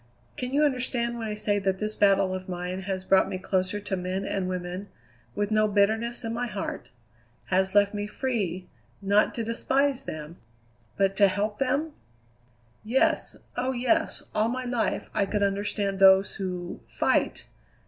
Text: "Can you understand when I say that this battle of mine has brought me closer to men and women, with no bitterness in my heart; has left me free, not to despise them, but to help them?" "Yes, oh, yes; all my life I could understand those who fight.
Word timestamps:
"Can 0.35 0.49
you 0.49 0.63
understand 0.63 1.19
when 1.19 1.27
I 1.27 1.35
say 1.35 1.59
that 1.59 1.77
this 1.77 1.95
battle 1.95 2.33
of 2.33 2.49
mine 2.49 2.81
has 2.89 3.05
brought 3.05 3.29
me 3.29 3.37
closer 3.37 3.79
to 3.81 3.95
men 3.95 4.25
and 4.25 4.49
women, 4.49 4.87
with 5.35 5.51
no 5.51 5.67
bitterness 5.67 6.23
in 6.23 6.33
my 6.33 6.47
heart; 6.47 6.89
has 7.51 7.75
left 7.75 7.93
me 7.93 8.07
free, 8.07 8.67
not 8.99 9.35
to 9.35 9.43
despise 9.43 10.05
them, 10.05 10.37
but 10.97 11.15
to 11.17 11.27
help 11.27 11.59
them?" 11.59 11.91
"Yes, 12.83 13.35
oh, 13.55 13.73
yes; 13.73 14.23
all 14.33 14.49
my 14.49 14.65
life 14.65 15.11
I 15.13 15.27
could 15.27 15.43
understand 15.43 15.99
those 15.99 16.37
who 16.37 16.79
fight. 16.87 17.45